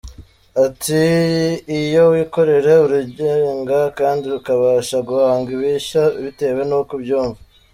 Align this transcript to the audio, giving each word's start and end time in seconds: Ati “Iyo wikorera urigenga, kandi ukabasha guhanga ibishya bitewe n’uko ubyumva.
Ati 0.65 1.03
“Iyo 1.79 2.01
wikorera 2.13 2.71
urigenga, 2.85 3.77
kandi 3.99 4.25
ukabasha 4.39 4.97
guhanga 5.07 5.49
ibishya 5.55 6.03
bitewe 6.23 6.61
n’uko 6.69 6.91
ubyumva. 6.97 7.39